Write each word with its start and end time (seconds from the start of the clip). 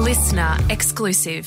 listener 0.00 0.56
exclusive. 0.70 1.46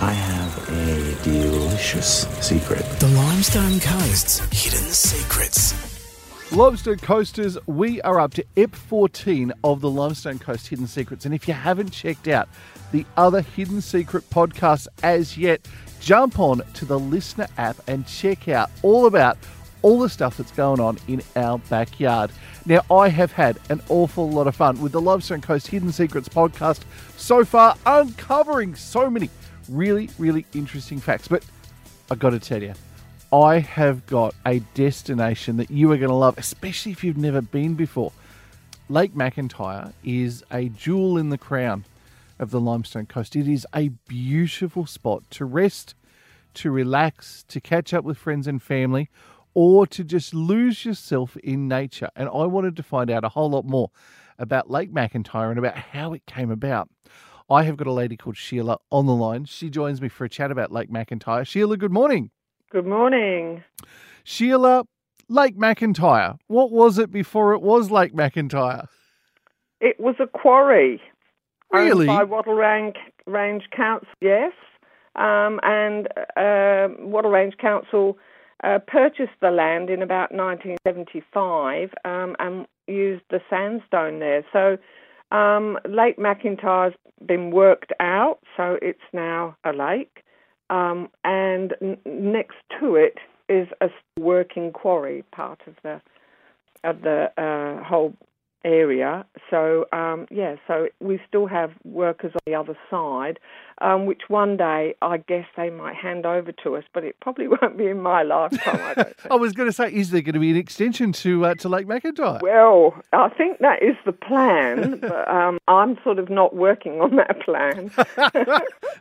I 0.00 0.12
have 0.12 0.70
a 0.70 1.24
delicious 1.24 2.28
secret. 2.40 2.84
The 3.00 3.08
Limestone 3.08 3.80
Coast's 3.80 4.38
hidden 4.52 4.88
secrets. 4.88 5.96
Limestone 6.52 6.98
Coasters, 6.98 7.58
we 7.66 8.00
are 8.02 8.20
up 8.20 8.34
to 8.34 8.44
EP 8.56 8.72
14 8.72 9.52
of 9.64 9.80
the 9.80 9.90
Limestone 9.90 10.38
Coast 10.38 10.68
Hidden 10.68 10.86
Secrets. 10.86 11.26
And 11.26 11.34
if 11.34 11.48
you 11.48 11.54
haven't 11.54 11.90
checked 11.90 12.28
out 12.28 12.48
the 12.92 13.04
other 13.16 13.40
Hidden 13.40 13.80
Secret 13.80 14.30
podcasts 14.30 14.86
as 15.02 15.36
yet, 15.36 15.66
jump 16.00 16.38
on 16.38 16.62
to 16.74 16.84
the 16.84 17.00
LiSTNR 17.00 17.48
app 17.58 17.76
and 17.88 18.06
check 18.06 18.46
out 18.46 18.70
all 18.82 19.06
about 19.06 19.38
all 19.86 20.00
the 20.00 20.08
stuff 20.08 20.36
that's 20.36 20.50
going 20.50 20.80
on 20.80 20.98
in 21.06 21.22
our 21.36 21.58
backyard. 21.70 22.32
Now, 22.64 22.80
I 22.90 23.08
have 23.08 23.30
had 23.30 23.60
an 23.70 23.80
awful 23.88 24.28
lot 24.28 24.48
of 24.48 24.56
fun 24.56 24.80
with 24.80 24.90
the 24.90 25.00
Limestone 25.00 25.40
Coast 25.40 25.68
Hidden 25.68 25.92
Secrets 25.92 26.28
podcast 26.28 26.80
so 27.16 27.44
far, 27.44 27.76
uncovering 27.86 28.74
so 28.74 29.08
many 29.08 29.30
really, 29.68 30.10
really 30.18 30.44
interesting 30.52 30.98
facts. 30.98 31.28
But 31.28 31.44
I 32.10 32.16
got 32.16 32.30
to 32.30 32.40
tell 32.40 32.60
you, 32.60 32.74
I 33.32 33.60
have 33.60 34.04
got 34.06 34.34
a 34.44 34.58
destination 34.74 35.56
that 35.58 35.70
you 35.70 35.92
are 35.92 35.96
going 35.96 36.08
to 36.08 36.16
love, 36.16 36.36
especially 36.36 36.90
if 36.90 37.04
you've 37.04 37.16
never 37.16 37.40
been 37.40 37.74
before. 37.74 38.10
Lake 38.88 39.14
McIntyre 39.14 39.92
is 40.02 40.42
a 40.50 40.68
jewel 40.68 41.16
in 41.16 41.30
the 41.30 41.38
crown 41.38 41.84
of 42.40 42.50
the 42.50 42.58
Limestone 42.58 43.06
Coast. 43.06 43.36
It 43.36 43.46
is 43.46 43.64
a 43.72 43.90
beautiful 44.08 44.84
spot 44.84 45.22
to 45.30 45.44
rest, 45.44 45.94
to 46.54 46.72
relax, 46.72 47.44
to 47.46 47.60
catch 47.60 47.94
up 47.94 48.02
with 48.02 48.18
friends 48.18 48.48
and 48.48 48.60
family, 48.60 49.10
or 49.56 49.86
to 49.86 50.04
just 50.04 50.34
lose 50.34 50.84
yourself 50.84 51.34
in 51.38 51.66
nature. 51.66 52.10
And 52.14 52.28
I 52.28 52.44
wanted 52.44 52.76
to 52.76 52.82
find 52.82 53.10
out 53.10 53.24
a 53.24 53.30
whole 53.30 53.48
lot 53.48 53.64
more 53.64 53.90
about 54.38 54.70
Lake 54.70 54.92
McIntyre 54.92 55.48
and 55.48 55.58
about 55.58 55.78
how 55.78 56.12
it 56.12 56.26
came 56.26 56.50
about. 56.50 56.90
I 57.48 57.62
have 57.62 57.78
got 57.78 57.86
a 57.86 57.92
lady 57.92 58.18
called 58.18 58.36
Sheila 58.36 58.76
on 58.92 59.06
the 59.06 59.14
line. 59.14 59.46
She 59.46 59.70
joins 59.70 60.02
me 60.02 60.10
for 60.10 60.26
a 60.26 60.28
chat 60.28 60.50
about 60.50 60.72
Lake 60.72 60.90
McIntyre. 60.90 61.46
Sheila, 61.46 61.78
good 61.78 61.90
morning. 61.90 62.30
Good 62.70 62.86
morning. 62.86 63.64
Sheila, 64.24 64.84
Lake 65.30 65.56
McIntyre. 65.56 66.36
What 66.48 66.70
was 66.70 66.98
it 66.98 67.10
before 67.10 67.54
it 67.54 67.62
was 67.62 67.90
Lake 67.90 68.12
McIntyre? 68.12 68.88
It 69.80 69.98
was 69.98 70.16
a 70.20 70.26
quarry. 70.26 71.00
Really? 71.72 72.06
By 72.06 72.24
Wattle 72.24 72.52
Range, 72.52 72.96
Range 73.24 73.62
Council, 73.74 74.08
yes. 74.20 74.52
Um, 75.14 75.60
and 75.62 76.08
uh, 76.36 76.88
Wattle 76.98 77.30
Range 77.30 77.56
Council 77.56 78.18
uh, 78.64 78.78
purchased 78.86 79.38
the 79.40 79.50
land 79.50 79.90
in 79.90 80.02
about 80.02 80.32
1975 80.32 81.90
um, 82.04 82.36
and 82.38 82.66
used 82.86 83.22
the 83.30 83.40
sandstone 83.50 84.20
there. 84.20 84.44
So 84.52 84.78
um, 85.36 85.78
Lake 85.88 86.18
McIntyre's 86.18 86.94
been 87.24 87.50
worked 87.50 87.92
out, 88.00 88.38
so 88.56 88.78
it's 88.80 88.98
now 89.12 89.56
a 89.64 89.72
lake. 89.72 90.22
Um, 90.70 91.08
and 91.24 91.74
n- 91.80 91.98
next 92.04 92.56
to 92.80 92.96
it 92.96 93.18
is 93.48 93.68
a 93.80 93.88
working 94.18 94.72
quarry, 94.72 95.24
part 95.32 95.60
of 95.66 95.74
the 95.82 96.00
of 96.84 97.02
the 97.02 97.30
uh, 97.36 97.82
whole 97.82 98.14
area. 98.64 99.24
So 99.50 99.86
um, 99.92 100.26
yeah, 100.30 100.56
so 100.66 100.88
we 101.00 101.20
still 101.28 101.46
have 101.46 101.72
workers 101.84 102.32
on 102.34 102.40
the 102.46 102.54
other 102.54 102.76
side, 102.90 103.38
um, 103.80 104.06
which 104.06 104.22
one 104.28 104.56
day 104.56 104.94
I 105.02 105.18
guess 105.18 105.46
they 105.56 105.70
might 105.70 105.94
hand 105.94 106.26
over 106.26 106.52
to 106.64 106.76
us, 106.76 106.84
but 106.92 107.04
it 107.04 107.16
probably 107.20 107.48
won't 107.62 107.78
be 107.78 107.86
in 107.86 108.00
my 108.00 108.22
lifetime. 108.22 108.80
I. 108.80 109.12
I 109.30 109.36
was 109.36 109.52
going 109.52 109.68
to 109.68 109.72
say, 109.72 109.92
is 109.92 110.10
there 110.10 110.22
going 110.22 110.34
to 110.34 110.40
be 110.40 110.50
an 110.50 110.56
extension 110.56 111.12
to 111.12 111.46
uh, 111.46 111.54
to 111.56 111.68
Lake 111.68 111.86
McIntyre? 111.86 112.40
Well, 112.42 112.94
I 113.12 113.28
think 113.28 113.58
that 113.60 113.82
is 113.82 113.96
the 114.04 114.12
plan, 114.12 114.98
but 115.00 115.28
um, 115.28 115.58
I'm 115.68 115.98
sort 116.02 116.18
of 116.18 116.30
not 116.30 116.54
working 116.54 117.00
on 117.00 117.16
that 117.16 117.40
plan. 117.40 117.90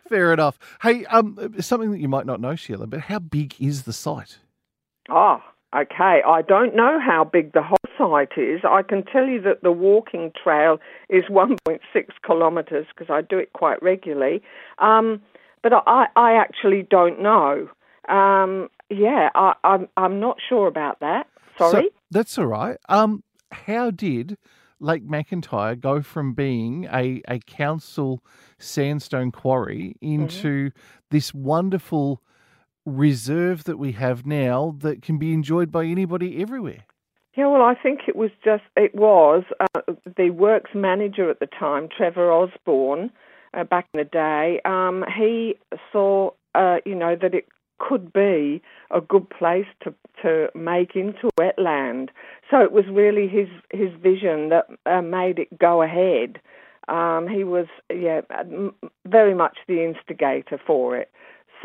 Fair 0.10 0.34
enough. 0.34 0.60
Hey, 0.82 1.06
um, 1.06 1.56
something 1.60 1.92
that 1.92 2.00
you 2.00 2.08
might 2.08 2.26
not 2.26 2.40
know, 2.40 2.56
Sheila, 2.56 2.88
but 2.88 3.02
how 3.02 3.20
big 3.20 3.56
is 3.60 3.84
the 3.84 3.94
site? 3.94 4.40
Oh, 5.10 5.42
okay. 5.76 6.22
I 6.26 6.42
don't 6.42 6.76
know 6.76 7.00
how 7.00 7.24
big 7.24 7.54
the 7.54 7.62
whole 7.62 7.78
site 7.98 8.38
is. 8.38 8.62
I 8.64 8.82
can 8.82 9.04
tell 9.04 9.26
you 9.26 9.42
that 9.42 9.64
the 9.64 9.72
walking 9.72 10.32
trail 10.42 10.80
is 11.10 11.24
1.6 11.30 11.80
kilometres 12.26 12.88
because 12.96 13.12
I 13.12 13.22
do 13.22 13.38
it 13.38 13.54
quite 13.54 13.82
regularly. 13.82 14.42
Um, 14.80 15.22
but 15.64 15.74
I, 15.74 16.08
I 16.16 16.34
actually 16.34 16.88
don't 16.90 17.22
know. 17.22 17.70
Um, 18.08 18.70
yeah, 18.90 19.30
I, 19.34 19.54
I'm, 19.64 19.88
I'm 19.98 20.20
not 20.20 20.38
sure 20.48 20.68
about 20.68 21.00
that. 21.00 21.28
Sorry. 21.58 21.84
So, 21.84 21.90
that's 22.12 22.38
all 22.38 22.46
right. 22.46 22.78
Um, 22.88 23.24
how 23.52 23.90
did 23.90 24.38
Lake 24.80 25.08
McIntyre 25.08 25.80
go 25.80 26.02
from 26.02 26.34
being 26.34 26.86
a, 26.86 27.22
a 27.28 27.40
council 27.40 28.24
sandstone 28.60 29.32
quarry 29.32 29.96
into 30.02 30.72
this 31.10 31.34
wonderful 31.34 32.22
reserve 32.86 33.64
that 33.66 33.78
we 33.78 33.94
have 33.94 34.26
now 34.26 34.76
that 34.80 35.02
can 35.02 35.18
be 35.18 35.34
enjoyed 35.34 35.72
by 35.72 35.86
anybody 35.86 36.42
everywhere? 36.42 36.86
Yeah, 37.36 37.48
well, 37.48 37.64
I 37.64 37.76
think 37.76 38.02
it 38.08 38.16
was 38.16 38.32
just, 38.44 38.64
it 38.78 38.96
was 38.96 39.44
uh, 39.60 39.82
the 40.18 40.30
works 40.30 40.72
manager 40.74 41.30
at 41.30 41.40
the 41.40 41.48
time, 41.48 41.90
Trevor 41.96 42.32
Osborne, 42.32 43.12
uh, 43.54 43.66
back 43.66 43.88
in 43.94 43.98
the 43.98 44.06
day. 44.06 44.62
Um, 44.64 45.04
he 45.18 45.56
saw, 45.92 46.32
uh, 46.54 46.78
you 46.86 46.96
know, 46.96 47.16
that 47.22 47.34
it 47.34 47.48
could 47.78 48.14
be 48.14 48.62
a 48.92 49.02
good 49.02 49.30
place 49.30 49.66
to 49.84 49.94
to 50.22 50.48
make 50.56 50.96
into 50.96 51.30
wetland. 51.38 52.08
So 52.50 52.62
it 52.62 52.72
was 52.72 52.86
really 52.90 53.28
his 53.28 53.50
his 53.72 53.90
vision 54.02 54.50
that 54.50 54.68
uh, 54.86 55.02
made 55.02 55.40
it 55.40 55.60
go 55.60 55.82
ahead. 55.82 56.40
Um, 56.88 57.28
he 57.28 57.44
was, 57.44 57.66
yeah, 57.90 58.22
very 59.06 59.34
much 59.34 59.58
the 59.68 59.84
instigator 59.84 60.60
for 60.66 60.96
it. 60.96 61.12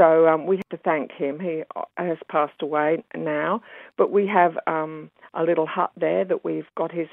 So 0.00 0.26
um, 0.26 0.46
we 0.46 0.56
have 0.56 0.68
to 0.70 0.78
thank 0.78 1.12
him. 1.12 1.38
He 1.40 1.62
uh, 1.76 1.82
has 1.98 2.16
passed 2.30 2.62
away 2.62 3.04
now, 3.14 3.60
but 3.98 4.10
we 4.10 4.26
have 4.28 4.56
um, 4.66 5.10
a 5.34 5.42
little 5.42 5.66
hut 5.66 5.90
there 5.94 6.24
that 6.24 6.42
we've 6.42 6.68
got 6.74 6.90
his 6.90 7.08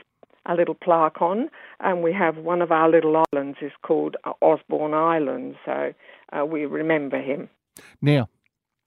a 0.45 0.55
little 0.55 0.75
plaque 0.75 1.21
on, 1.21 1.49
and 1.81 2.01
we 2.01 2.13
have 2.13 2.37
one 2.37 2.61
of 2.61 2.71
our 2.71 2.89
little 2.89 3.21
islands 3.33 3.57
is 3.61 3.73
called 3.81 4.15
uh, 4.23 4.31
Osborne 4.41 4.93
Island. 4.93 5.55
So 5.65 5.93
uh, 6.31 6.45
we 6.45 6.65
remember 6.65 7.21
him. 7.21 7.49
Now, 8.01 8.29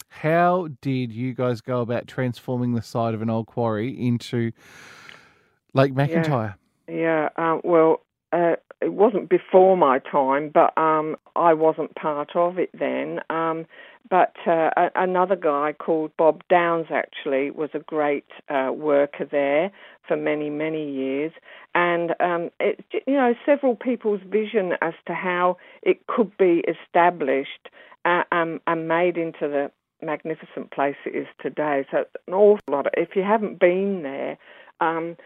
how 0.08 0.68
did 0.80 1.12
you 1.12 1.34
guys 1.34 1.60
go 1.60 1.82
about 1.82 2.06
transforming 2.06 2.72
the 2.72 2.80
site 2.80 3.12
of 3.12 3.20
an 3.20 3.28
old 3.28 3.48
quarry 3.48 3.90
into 3.90 4.52
Lake 5.74 5.92
McIntyre? 5.92 6.54
Yeah, 6.88 7.28
uh, 7.36 7.58
well, 7.62 8.00
uh, 8.32 8.56
it 8.80 8.94
wasn't 8.94 9.28
before 9.28 9.76
my 9.76 9.98
time, 9.98 10.50
but 10.52 10.76
um, 10.78 11.16
I 11.36 11.52
wasn't 11.52 11.94
part 11.94 12.34
of 12.34 12.58
it 12.58 12.70
then. 12.72 13.20
Um, 13.28 13.66
but 14.08 14.34
uh, 14.46 14.70
a- 14.76 14.90
another 14.94 15.36
guy 15.36 15.74
called 15.78 16.10
Bob 16.16 16.42
Downs 16.48 16.86
actually 16.90 17.50
was 17.50 17.70
a 17.74 17.78
great 17.80 18.26
uh, 18.48 18.70
worker 18.74 19.26
there 19.30 19.70
for 20.06 20.16
many, 20.16 20.50
many 20.50 20.90
years, 20.90 21.32
and 21.74 22.14
um, 22.20 22.50
it, 22.58 22.84
you 23.06 23.14
know 23.14 23.34
several 23.46 23.76
people's 23.76 24.20
vision 24.26 24.72
as 24.80 24.94
to 25.06 25.14
how 25.14 25.56
it 25.82 26.06
could 26.06 26.36
be 26.36 26.64
established 26.66 27.68
uh, 28.04 28.22
um, 28.32 28.60
and 28.66 28.88
made 28.88 29.16
into 29.16 29.48
the 29.48 29.70
magnificent 30.02 30.70
place 30.70 30.96
it 31.04 31.14
is 31.14 31.26
today. 31.40 31.86
So 31.90 32.04
an 32.26 32.34
awful 32.34 32.62
lot. 32.68 32.86
Of, 32.86 32.92
if 32.96 33.14
you 33.14 33.22
haven't 33.22 33.60
been 33.60 34.02
there, 34.02 34.38
um, 34.80 35.16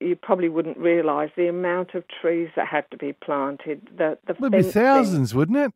you 0.00 0.16
probably 0.16 0.48
wouldn't 0.48 0.78
realise 0.78 1.30
the 1.36 1.48
amount 1.48 1.94
of 1.94 2.04
trees 2.08 2.48
that 2.56 2.66
had 2.66 2.90
to 2.90 2.96
be 2.96 3.12
planted. 3.12 3.88
The 3.96 4.18
the 4.26 4.34
Would 4.40 4.52
be 4.52 4.62
thousands, 4.62 5.34
wouldn't 5.34 5.58
it? 5.58 5.72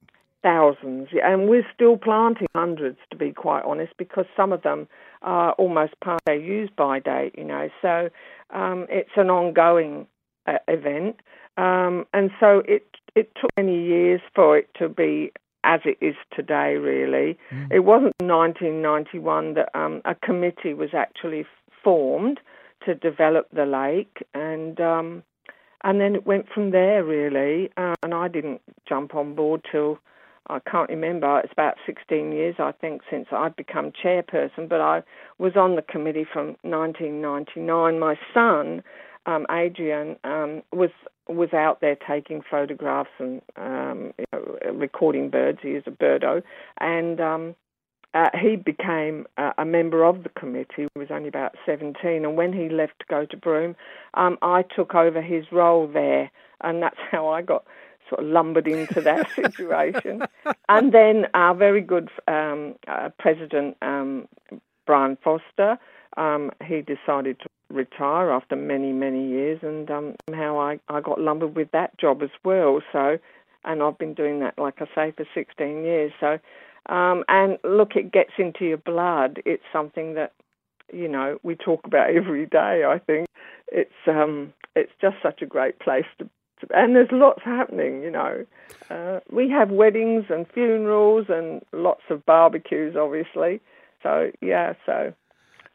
Thousands, 0.49 1.09
and 1.23 1.49
we're 1.49 1.67
still 1.75 1.97
planting 1.97 2.47
hundreds 2.55 2.99
to 3.11 3.17
be 3.17 3.33
quite 3.33 3.65
honest, 3.65 3.93
because 3.99 4.25
some 4.37 4.53
of 4.53 4.63
them 4.63 4.89
are 5.23 5.53
almost 5.53 5.95
past 6.03 6.23
their 6.27 6.39
use 6.39 6.71
by 6.77 6.99
date. 7.01 7.35
You 7.37 7.45
know, 7.45 7.69
so 7.83 8.09
um, 8.51 8.87
it's 8.89 9.11
an 9.17 9.31
ongoing 9.31 10.07
uh, 10.47 10.59
event, 10.67 11.17
um, 11.57 12.07
and 12.15 12.31
so 12.41 12.63
it 12.67 12.87
it 13.15 13.31
took 13.41 13.51
many 13.57 13.85
years 13.85 14.21
for 14.35 14.57
it 14.57 14.69
to 14.79 14.89
be 14.89 15.33
as 15.65 15.81
it 15.85 15.99
is 16.01 16.15
today. 16.35 16.77
Really, 16.77 17.39
it 17.71 17.81
wasn't 17.81 18.15
1991 18.23 19.55
that 19.55 19.69
um, 19.75 20.01
a 20.05 20.15
committee 20.15 20.75
was 20.75 20.91
actually 20.95 21.45
formed 21.85 22.41
to 22.87 22.95
develop 22.95 23.49
the 23.53 23.67
lake, 23.67 24.25
and 24.33 24.81
um, 24.81 25.23
and 25.85 26.01
then 26.01 26.15
it 26.15 26.27
went 26.27 26.47
from 26.49 26.71
there 26.71 27.05
really. 27.05 27.71
Uh, 27.77 27.95
and 28.03 28.15
I 28.15 28.29
didn't 28.29 28.63
jump 28.89 29.15
on 29.15 29.35
board 29.35 29.63
till 29.71 29.99
I 30.49 30.61
can't 30.61 30.89
remember. 30.89 31.41
It's 31.41 31.53
about 31.53 31.75
16 31.87 32.33
years 32.33 32.57
I 32.59 32.73
think 32.73 33.03
since 33.11 33.29
I've 33.33 33.57
become 33.57 33.93
chairperson, 33.93 34.69
but 34.69 34.81
I 34.81 35.03
was 35.39 35.53
on 35.57 35.77
the 35.77 35.83
committee 35.83 36.27
from 36.31 36.57
1999. 36.63 37.99
My 37.99 38.19
son, 38.33 38.83
um, 39.27 39.47
Adrian, 39.51 40.17
um, 40.25 40.63
was 40.73 40.91
was 41.29 41.53
out 41.53 41.83
there 41.83 41.97
taking 42.09 42.41
photographs 42.51 43.11
and 43.19 43.43
um, 43.57 44.13
you 44.19 44.25
know, 44.33 44.59
recording 44.73 45.29
birds. 45.29 45.59
He 45.63 45.71
is 45.71 45.85
a 45.87 45.91
birdo, 45.91 46.43
and 46.81 47.21
um, 47.21 47.55
uh, 48.15 48.31
he 48.41 48.57
became 48.57 49.27
uh, 49.37 49.53
a 49.59 49.65
member 49.65 50.05
of 50.05 50.23
the 50.23 50.31
committee. 50.31 50.89
He 50.95 50.99
was 50.99 51.09
only 51.11 51.29
about 51.29 51.55
17, 51.67 52.25
and 52.25 52.37
when 52.37 52.55
he 52.55 52.71
left 52.71 52.99
to 53.01 53.05
go 53.09 53.27
to 53.27 53.37
Broome, 53.37 53.77
um, 54.15 54.39
I 54.41 54.63
took 54.63 54.95
over 54.95 55.21
his 55.21 55.45
role 55.53 55.87
there, 55.87 56.31
and 56.63 56.83
that's 56.83 56.97
how 57.11 57.29
I 57.29 57.43
got 57.43 57.65
sort 58.09 58.23
of 58.23 58.27
lumbered 58.27 58.67
into 58.67 59.01
that 59.01 59.29
situation. 59.35 60.23
and 60.69 60.93
then 60.93 61.27
our 61.35 61.55
very 61.55 61.81
good 61.81 62.11
um, 62.27 62.75
uh, 62.87 63.11
president, 63.19 63.77
um, 63.83 64.29
Brian 64.87 65.17
Foster, 65.23 65.79
um, 66.17 66.51
he 66.65 66.83
decided 66.83 67.39
to 67.41 67.49
retire 67.71 68.31
after 68.31 68.57
many, 68.57 68.93
many 68.93 69.29
years, 69.29 69.61
and 69.63 69.91
um, 69.91 70.15
somehow 70.29 70.59
I, 70.59 70.81
I 70.89 71.01
got 71.01 71.21
lumbered 71.21 71.55
with 71.55 71.71
that 71.73 71.97
job 71.99 72.23
as 72.23 72.31
well. 72.45 72.81
So, 72.93 73.19
and 73.65 73.83
I've 73.83 73.99
been 73.99 74.15
doing 74.15 74.41
that, 74.41 74.59
like 74.59 74.81
I 74.81 74.87
say, 74.95 75.13
for 75.17 75.27
16 75.35 75.85
years. 75.85 76.13
So, 76.19 76.39
um, 76.89 77.25
and 77.29 77.59
look, 77.65 77.97
it 77.97 78.13
gets 78.13 78.33
into 78.39 78.65
your 78.65 78.79
blood. 78.79 79.41
It's 79.45 79.63
something 79.73 80.15
that 80.15 80.33
you 80.93 81.09
know 81.09 81.39
we 81.43 81.55
talk 81.55 81.81
about 81.85 82.11
every 82.15 82.47
day. 82.47 82.85
I 82.85 82.99
think 82.99 83.29
it's 83.71 83.93
um, 84.07 84.53
it's 84.75 84.93
just 85.01 85.17
such 85.23 85.43
a 85.43 85.47
great 85.47 85.79
place 85.79 86.07
to, 86.19 86.25
to 86.25 86.31
and 86.71 86.95
there's 86.95 87.13
lots 87.13 87.43
happening. 87.45 88.03
You 88.03 88.11
know, 88.11 88.47
uh, 88.91 89.21
we 89.31 89.51
have 89.51 89.71
weddings 89.71 90.27
and 90.29 90.47
funerals 90.53 91.27
and 91.29 91.63
lots 91.73 92.03
of 92.11 92.25
barbecues, 92.27 92.97
obviously. 92.97 93.61
So 94.03 94.31
yeah, 94.41 94.75
so 94.87 95.13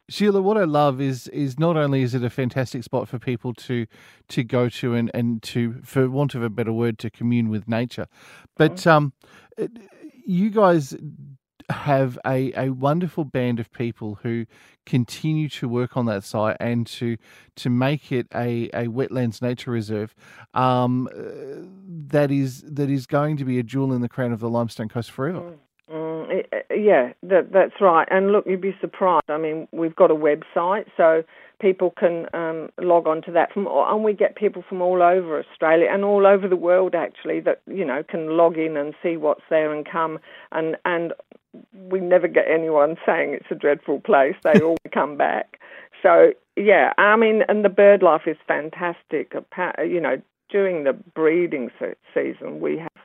Sheila, 0.08 0.42
what 0.42 0.58
I 0.58 0.64
love 0.64 1.00
is 1.00 1.28
is 1.28 1.58
not 1.58 1.76
only 1.76 2.02
is 2.02 2.14
it 2.14 2.22
a 2.22 2.30
fantastic 2.30 2.84
spot 2.84 3.08
for 3.08 3.18
people 3.18 3.54
to 3.54 3.86
to 4.28 4.44
go 4.44 4.68
to 4.68 4.94
and, 4.94 5.10
and 5.14 5.42
to, 5.44 5.80
for 5.82 6.10
want 6.10 6.34
of 6.34 6.42
a 6.42 6.50
better 6.50 6.72
word, 6.72 6.98
to 7.00 7.10
commune 7.10 7.48
with 7.48 7.66
nature, 7.66 8.06
but 8.56 8.76
mm. 8.76 8.86
um, 8.86 9.12
you 10.26 10.50
guys 10.50 10.96
have 11.70 12.18
a, 12.26 12.52
a 12.56 12.70
wonderful 12.70 13.24
band 13.24 13.60
of 13.60 13.72
people 13.72 14.18
who 14.22 14.46
continue 14.86 15.48
to 15.48 15.68
work 15.68 15.96
on 15.96 16.06
that 16.06 16.24
site 16.24 16.56
and 16.60 16.86
to 16.86 17.16
to 17.56 17.70
make 17.70 18.12
it 18.12 18.26
a, 18.34 18.68
a 18.74 18.86
wetlands 18.86 19.40
nature 19.40 19.70
reserve 19.70 20.14
um, 20.52 21.08
that 22.08 22.30
is 22.30 22.62
that 22.62 22.90
is 22.90 23.06
going 23.06 23.36
to 23.36 23.44
be 23.44 23.58
a 23.58 23.62
jewel 23.62 23.92
in 23.92 24.00
the 24.00 24.08
crown 24.08 24.32
of 24.32 24.40
the 24.40 24.50
limestone 24.50 24.88
coast 24.88 25.10
forever. 25.10 25.40
Mm. 25.40 25.58
Mm, 25.90 26.44
yeah, 26.74 27.12
that, 27.22 27.52
that's 27.52 27.80
right. 27.80 28.08
And 28.10 28.32
look, 28.32 28.46
you'd 28.46 28.60
be 28.60 28.74
surprised. 28.80 29.28
I 29.28 29.36
mean, 29.36 29.68
we've 29.70 29.94
got 29.94 30.10
a 30.10 30.14
website, 30.14 30.86
so 30.96 31.24
people 31.60 31.92
can 31.98 32.26
um, 32.34 32.70
log 32.78 33.06
on 33.06 33.22
to 33.22 33.32
that 33.32 33.52
from, 33.52 33.66
and 33.66 34.02
we 34.02 34.12
get 34.12 34.36
people 34.36 34.64
from 34.68 34.80
all 34.80 35.02
over 35.02 35.38
Australia 35.38 35.88
and 35.90 36.04
all 36.04 36.26
over 36.26 36.48
the 36.48 36.56
world 36.56 36.94
actually 36.94 37.40
that 37.40 37.60
you 37.66 37.84
know 37.84 38.02
can 38.02 38.36
log 38.36 38.56
in 38.56 38.76
and 38.76 38.94
see 39.02 39.16
what's 39.16 39.44
there 39.50 39.72
and 39.72 39.86
come 39.90 40.18
and 40.52 40.76
and 40.84 41.12
we 41.72 42.00
never 42.00 42.28
get 42.28 42.44
anyone 42.48 42.96
saying 43.06 43.34
it's 43.34 43.50
a 43.50 43.54
dreadful 43.54 44.00
place. 44.00 44.34
They 44.42 44.60
all 44.62 44.76
come 44.92 45.16
back. 45.16 45.58
So 46.02 46.32
yeah, 46.56 46.92
I 46.98 47.16
mean, 47.16 47.42
and 47.48 47.64
the 47.64 47.68
bird 47.68 48.02
life 48.02 48.22
is 48.26 48.36
fantastic. 48.46 49.34
You 49.78 50.00
know, 50.00 50.20
during 50.50 50.84
the 50.84 50.92
breeding 50.92 51.70
season, 52.14 52.60
we 52.60 52.78
have 52.78 53.04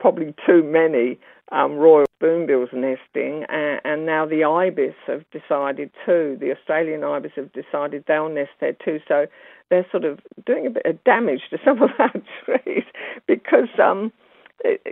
probably 0.00 0.34
too 0.46 0.62
many 0.62 1.18
um, 1.52 1.74
royal 1.74 2.06
spoonbills 2.16 2.70
nesting, 2.72 3.44
and, 3.48 3.80
and, 3.84 4.06
now 4.06 4.24
the 4.24 4.42
ibis 4.42 4.94
have 5.06 5.22
decided 5.30 5.90
too. 6.06 6.38
The 6.40 6.50
Australian 6.50 7.04
ibis 7.04 7.32
have 7.36 7.52
decided 7.52 8.04
they'll 8.08 8.30
nest 8.30 8.50
there 8.58 8.72
too. 8.72 9.00
So 9.06 9.26
they're 9.68 9.86
sort 9.90 10.04
of 10.04 10.18
doing 10.46 10.66
a 10.66 10.70
bit 10.70 10.86
of 10.86 11.04
damage 11.04 11.42
to 11.50 11.58
some 11.62 11.82
of 11.82 11.90
our 11.98 12.12
trees 12.44 12.84
because, 13.26 13.68
um, 13.82 14.12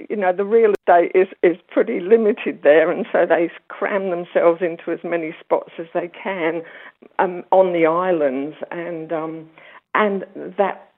you 0.08 0.16
know, 0.16 0.32
the 0.32 0.44
real 0.44 0.72
estate 0.72 1.12
is 1.14 1.28
is 1.42 1.56
pretty 1.68 2.00
limited 2.00 2.60
there, 2.62 2.90
and 2.90 3.06
so 3.12 3.26
they 3.26 3.50
cram 3.68 4.10
themselves 4.10 4.60
into 4.62 4.90
as 4.90 5.00
many 5.04 5.34
spots 5.40 5.72
as 5.78 5.86
they 5.94 6.08
can 6.08 6.62
um, 7.18 7.44
on 7.52 7.72
the 7.72 7.86
islands, 7.86 8.56
and 8.70 9.12
um, 9.12 9.48
and 9.94 10.24
that 10.58 10.89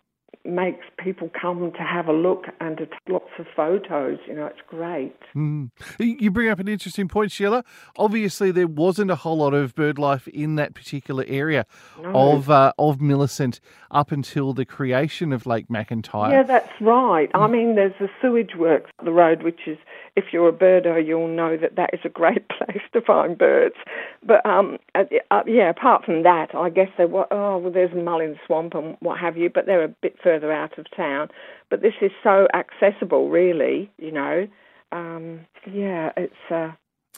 makes 0.44 0.84
people 0.98 1.30
come 1.40 1.72
to 1.72 1.82
have 1.82 2.08
a 2.08 2.12
look 2.12 2.46
and 2.60 2.76
to 2.78 2.86
take 2.86 3.08
lots 3.08 3.30
of 3.38 3.46
photos. 3.54 4.18
You 4.26 4.34
know, 4.34 4.46
it's 4.46 4.60
great. 4.66 5.16
Mm. 5.34 5.70
You 5.98 6.30
bring 6.30 6.48
up 6.48 6.58
an 6.58 6.68
interesting 6.68 7.08
point, 7.08 7.32
Sheila. 7.32 7.64
Obviously, 7.96 8.50
there 8.50 8.66
wasn't 8.66 9.10
a 9.10 9.16
whole 9.16 9.38
lot 9.38 9.54
of 9.54 9.74
bird 9.74 9.98
life 9.98 10.28
in 10.28 10.56
that 10.56 10.74
particular 10.74 11.24
area 11.26 11.66
no. 12.00 12.32
of 12.32 12.50
uh, 12.50 12.72
of 12.78 13.00
Millicent 13.00 13.60
up 13.90 14.10
until 14.10 14.52
the 14.52 14.64
creation 14.64 15.32
of 15.32 15.46
Lake 15.46 15.68
McIntyre. 15.68 16.30
Yeah, 16.30 16.42
that's 16.42 16.80
right. 16.80 17.30
I 17.34 17.46
mean, 17.46 17.74
there's 17.74 17.94
the 18.00 18.08
sewage 18.20 18.54
works 18.56 18.90
up 18.98 19.04
the 19.04 19.12
road, 19.12 19.42
which 19.42 19.60
is, 19.66 19.78
if 20.16 20.26
you're 20.32 20.48
a 20.48 20.52
birder, 20.52 21.04
you'll 21.04 21.28
know 21.28 21.56
that 21.56 21.76
that 21.76 21.90
is 21.92 22.00
a 22.04 22.08
great 22.08 22.48
place 22.58 22.82
to 22.92 23.00
find 23.00 23.36
birds. 23.36 23.76
But 24.22 24.44
um, 24.46 24.78
uh, 24.94 25.04
uh, 25.30 25.42
yeah, 25.46 25.70
apart 25.70 26.04
from 26.04 26.22
that, 26.22 26.54
I 26.54 26.70
guess 26.70 26.88
there 26.96 27.08
were, 27.08 27.26
oh, 27.30 27.58
well, 27.58 27.72
there's 27.72 27.94
Mullins 27.94 28.38
Swamp 28.46 28.74
and 28.74 28.96
what 29.00 29.18
have 29.18 29.36
you, 29.36 29.50
but 29.50 29.66
there 29.66 29.80
are 29.80 29.84
a 29.84 29.88
bit 29.88 30.16
further 30.22 30.52
out 30.52 30.78
of 30.78 30.86
town. 30.96 31.28
But 31.70 31.82
this 31.82 31.94
is 32.00 32.10
so 32.22 32.46
accessible, 32.54 33.28
really, 33.28 33.90
you 33.98 34.12
know. 34.12 34.46
Um, 34.90 35.40
yeah, 35.70 36.10
it's. 36.16 36.34
Uh, 36.50 36.72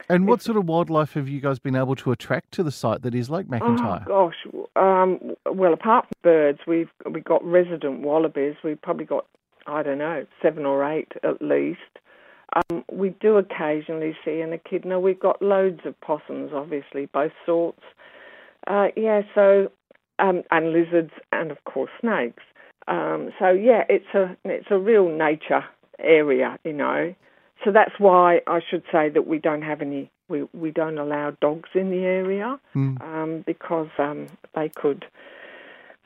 and 0.09 0.27
what 0.27 0.43
sort 0.43 0.57
of 0.57 0.67
wildlife 0.67 1.13
have 1.13 1.29
you 1.29 1.41
guys 1.41 1.59
been 1.59 1.77
able 1.77 1.95
to 1.97 2.11
attract 2.11 2.53
to 2.53 2.63
the 2.63 2.73
site 2.73 3.03
that 3.03 3.15
is 3.15 3.31
Lake 3.31 3.47
McIntyre? 3.47 4.05
Oh 4.09 4.31
gosh, 4.31 4.67
um, 4.77 5.35
well 5.47 5.73
apart 5.73 6.07
from 6.07 6.13
birds, 6.23 6.59
we've 6.67 6.91
we 7.11 7.21
got 7.21 7.45
resident 7.45 8.01
wallabies. 8.01 8.57
We've 8.65 8.81
probably 8.81 9.05
got 9.05 9.27
I 9.67 9.83
don't 9.83 9.99
know 9.99 10.27
seven 10.43 10.67
or 10.67 10.85
eight 10.85 11.13
at 11.23 11.41
least. 11.41 11.81
Um, 12.55 12.85
we 12.91 13.11
do 13.21 13.37
occasionally 13.37 14.17
see 14.25 14.41
an 14.41 14.53
echidna. 14.53 15.01
We've 15.01 15.19
got 15.19 15.43
loads 15.43 15.81
of 15.85 16.01
possums, 16.01 16.53
obviously, 16.55 17.07
both 17.07 17.33
sorts. 17.45 17.83
Uh, 18.67 18.89
yeah, 18.97 19.23
so 19.35 19.71
um, 20.19 20.43
and 20.51 20.73
lizards 20.73 21.13
and 21.33 21.51
of 21.51 21.63
course 21.65 21.91
snakes. 22.01 22.43
Um, 22.89 23.33
so 23.39 23.51
yeah, 23.51 23.85
it's 23.89 24.13
a 24.15 24.37
it's 24.45 24.67
a 24.71 24.79
real 24.79 25.09
nature 25.09 25.65
area, 25.99 26.59
you 26.65 26.73
know. 26.73 27.15
So 27.65 27.73
that's 27.73 27.99
why 27.99 28.41
I 28.47 28.61
should 28.69 28.83
say 28.93 29.09
that 29.09 29.27
we 29.27 29.39
don't 29.39 29.63
have 29.63 29.81
any. 29.81 30.11
We 30.29 30.47
we 30.53 30.71
don't 30.71 30.99
allow 30.99 31.33
dogs 31.41 31.71
in 31.75 31.91
the 31.91 32.05
area 32.05 32.59
mm. 32.75 33.01
um, 33.03 33.45
because 33.47 33.89
um, 33.99 34.27
they 34.55 34.69
could 34.69 35.05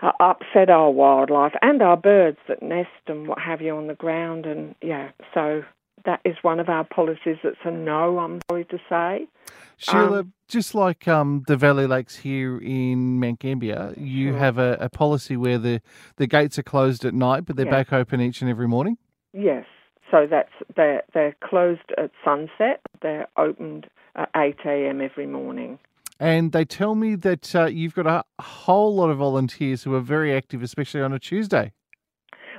uh, 0.00 0.12
upset 0.20 0.70
our 0.70 0.90
wildlife 0.90 1.54
and 1.62 1.82
our 1.82 1.96
birds 1.96 2.38
that 2.48 2.62
nest 2.62 2.88
and 3.06 3.26
what 3.26 3.38
have 3.38 3.60
you 3.60 3.76
on 3.76 3.86
the 3.86 3.94
ground. 3.94 4.46
And 4.46 4.75
yeah, 4.82 5.10
so 5.34 5.62
that 6.04 6.20
is 6.24 6.36
one 6.42 6.60
of 6.60 6.68
our 6.68 6.84
policies 6.84 7.36
that's 7.42 7.56
a 7.64 7.70
no, 7.70 8.18
I'm 8.18 8.40
sorry 8.50 8.64
to 8.66 8.78
say. 8.88 9.28
Sheila, 9.76 10.20
um, 10.20 10.32
just 10.48 10.74
like 10.74 11.06
um, 11.06 11.44
the 11.46 11.56
Valley 11.56 11.86
Lakes 11.86 12.16
here 12.16 12.58
in 12.58 13.20
Mount 13.20 13.38
Gambier, 13.38 13.94
you 13.96 14.30
sure. 14.30 14.38
have 14.38 14.58
a, 14.58 14.76
a, 14.80 14.88
policy 14.88 15.36
where 15.36 15.58
the, 15.58 15.80
the 16.16 16.26
gates 16.26 16.58
are 16.58 16.64
closed 16.64 17.04
at 17.04 17.14
night, 17.14 17.44
but 17.44 17.56
they're 17.56 17.66
yes. 17.66 17.73
back 17.73 17.92
open 17.92 18.20
each 18.20 18.40
and 18.40 18.50
every 18.50 18.66
morning? 18.66 18.99
Yes. 19.32 19.66
So 20.11 20.26
that's 20.28 20.50
they're, 20.75 21.02
they're 21.14 21.37
closed 21.44 21.92
at 21.96 22.11
sunset. 22.25 22.80
They're 23.02 23.28
opened 23.37 23.87
at 24.16 24.30
8 24.34 24.56
a.m. 24.64 25.00
every 25.00 25.26
morning. 25.26 25.78
And 26.18 26.50
they 26.50 26.64
tell 26.64 26.94
me 26.94 27.14
that 27.14 27.54
uh, 27.54 27.66
you've 27.66 27.94
got 27.94 28.06
a 28.06 28.25
whole 28.42 28.94
lot 28.94 29.11
of 29.11 29.18
volunteers 29.18 29.84
who 29.84 29.94
are 29.94 30.00
very 30.00 30.34
active, 30.34 30.62
especially 30.62 31.02
on 31.02 31.12
a 31.12 31.18
Tuesday. 31.18 31.73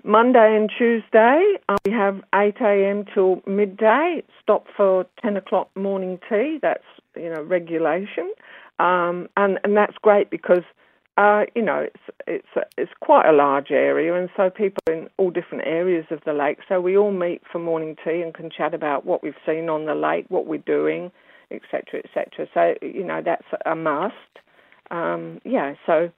Monday 0.04 0.56
and 0.56 0.72
Tuesday, 0.76 1.56
um, 1.68 1.78
we 1.86 1.92
have 1.92 2.22
8 2.34 2.56
a.m. 2.62 3.06
till 3.14 3.42
midday. 3.46 4.24
Stop 4.42 4.68
for 4.76 5.06
10 5.22 5.38
o'clock 5.38 5.70
morning 5.76 6.20
tea. 6.30 6.60
That's 6.62 6.84
you 7.16 7.30
know 7.30 7.42
regulation, 7.42 8.32
um, 8.80 9.28
and 9.36 9.60
and 9.64 9.76
that's 9.76 9.96
great 10.02 10.30
because 10.30 10.64
uh, 11.18 11.44
you 11.56 11.62
know 11.62 11.80
it's 11.80 12.04
it's 12.28 12.68
it's 12.78 12.92
quite 13.02 13.28
a 13.28 13.34
large 13.34 13.72
area, 13.72 14.14
and 14.16 14.30
so 14.38 14.50
people 14.50 14.82
in 14.88 15.10
all 15.18 15.32
different 15.32 15.66
areas 15.66 16.06
of 16.12 16.22
the 16.26 16.34
lake. 16.34 16.60
So 16.70 16.80
we 16.80 16.98
all 16.98 17.12
meet 17.12 17.42
for 17.52 17.60
morning 17.60 17.96
tea 18.04 18.22
and 18.22 18.34
can 18.34 18.50
chat 18.50 18.74
about 18.74 19.06
what 19.06 19.22
we've 19.22 19.34
seen 19.46 19.70
on 19.70 19.86
the 19.86 19.96
lake, 19.96 20.26
what 20.30 20.46
we're 20.46 20.60
doing, 20.60 21.12
etc., 21.52 22.02
etc. 22.06 22.48
So 22.54 22.86
you 22.86 23.04
know 23.04 23.22
that's 23.24 23.48
a 23.66 23.76
must. 23.76 24.16
Um, 24.92 25.40
yeah, 25.44 25.74
so 25.86 26.10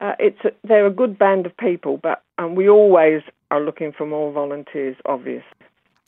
uh, 0.00 0.14
it's 0.18 0.40
a, 0.44 0.50
they're 0.66 0.86
a 0.86 0.92
good 0.92 1.18
band 1.18 1.46
of 1.46 1.56
people, 1.56 1.98
but 2.02 2.22
um, 2.38 2.54
we 2.54 2.68
always 2.68 3.22
are 3.50 3.60
looking 3.60 3.92
for 3.92 4.06
more 4.06 4.32
volunteers, 4.32 4.96
obviously. 5.04 5.44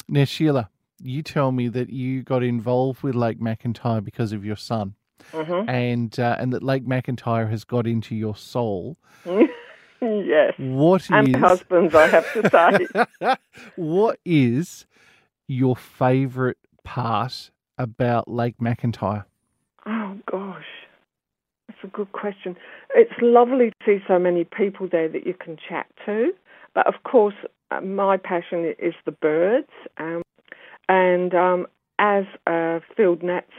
Now, 0.09 0.25
Sheila, 0.25 0.71
you 1.03 1.23
tell 1.23 1.53
me 1.53 1.69
that 1.69 1.91
you 1.91 2.23
got 2.23 2.43
involved 2.43 3.03
with 3.03 3.15
Lake 3.15 3.41
McIntyre 3.41 4.03
because 4.03 4.33
of 4.33 4.45
your 4.45 4.57
son, 4.57 4.95
mm-hmm. 5.33 5.69
and 5.69 6.19
uh, 6.19 6.37
and 6.39 6.53
that 6.53 6.63
Lake 6.63 6.87
McIntyre 6.87 7.51
has 7.51 7.65
got 7.65 7.87
into 7.87 8.15
your 8.15 8.37
soul. 8.37 8.97
yes. 10.01 10.55
What 10.59 11.11
and 11.11 11.29
is... 11.29 11.37
husbands, 11.37 11.95
I 11.95 12.07
have 12.07 12.33
to 12.33 13.09
say. 13.21 13.37
what 13.77 14.19
is 14.25 14.87
your 15.47 15.77
favourite 15.77 16.57
part 16.85 17.51
about 17.77 18.29
Lake 18.29 18.59
McIntyre? 18.59 19.25
Oh 19.85 20.19
gosh, 20.31 20.65
a 21.85 21.89
good 21.89 22.13
question. 22.13 22.57
It's 22.95 23.13
lovely 23.21 23.71
to 23.71 23.77
see 23.85 24.05
so 24.07 24.19
many 24.19 24.45
people 24.45 24.89
there 24.91 25.09
that 25.09 25.27
you 25.27 25.35
can 25.35 25.57
chat 25.57 25.87
to. 26.07 26.33
But 26.75 26.87
of 26.87 27.03
course, 27.05 27.35
uh, 27.71 27.81
my 27.81 28.17
passion 28.17 28.75
is 28.79 28.95
the 29.05 29.13
birds, 29.13 29.69
um, 29.99 30.23
and 30.89 31.35
um, 31.35 31.67
as 31.99 32.25
uh, 32.47 32.81
field 32.97 33.23
nats, 33.23 33.53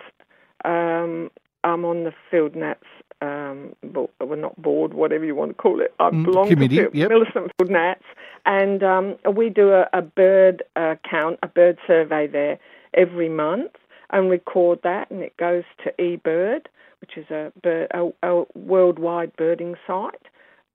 um, 0.65 1.29
I'm 1.63 1.85
on 1.85 2.03
the 2.03 2.13
field 2.29 2.55
nats. 2.55 2.85
Um, 3.21 3.73
bo- 3.83 4.09
well, 4.19 4.37
not 4.37 4.61
board, 4.61 4.93
whatever 4.93 5.23
you 5.23 5.33
want 5.33 5.51
to 5.51 5.55
call 5.55 5.79
it. 5.79 5.93
I 5.97 6.09
Mm, 6.09 6.25
belong 6.25 6.47
committee, 6.49 6.75
to 6.75 6.89
yep. 6.93 7.09
Millicent 7.09 7.51
Field 7.57 7.71
Nats, 7.71 8.03
and 8.45 8.83
um, 8.83 9.15
we 9.33 9.47
do 9.49 9.71
a, 9.71 9.87
a 9.93 10.01
bird 10.01 10.61
uh, 10.75 10.95
count, 11.09 11.39
a 11.41 11.47
bird 11.47 11.77
survey 11.87 12.27
there 12.27 12.59
every 12.93 13.29
month, 13.29 13.71
and 14.09 14.29
record 14.29 14.79
that, 14.83 15.09
and 15.09 15.21
it 15.21 15.37
goes 15.37 15.63
to 15.85 15.93
eBird, 15.99 16.65
which 17.03 17.17
is 17.17 17.29
a, 17.29 17.51
a, 17.93 18.11
a 18.23 18.43
worldwide 18.55 19.35
birding 19.35 19.75
site, 19.85 20.27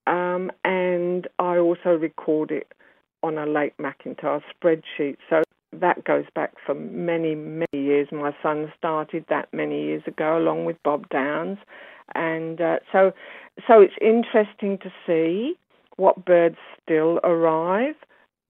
um, 0.06 0.50
and 0.62 1.26
I 1.38 1.56
also 1.56 1.96
record 1.96 2.50
it 2.50 2.70
on 3.22 3.38
a 3.38 3.46
Lake 3.46 3.72
McIntyre 3.78 4.42
spreadsheet. 4.52 5.16
So 5.30 5.42
that 5.72 6.04
goes 6.04 6.26
back 6.34 6.52
for 6.66 6.74
many, 6.74 7.34
many 7.34 7.66
years. 7.72 8.08
My 8.12 8.34
son 8.42 8.70
started 8.76 9.24
that 9.30 9.48
many 9.54 9.84
years 9.84 10.02
ago, 10.06 10.36
along 10.36 10.66
with 10.66 10.76
Bob 10.82 11.08
Downs, 11.08 11.56
and 12.14 12.60
uh, 12.60 12.76
so 12.92 13.12
so 13.66 13.80
it's 13.80 13.94
interesting 14.02 14.76
to 14.82 14.92
see 15.06 15.54
what 15.96 16.26
birds 16.26 16.58
still 16.82 17.20
arrive, 17.24 17.94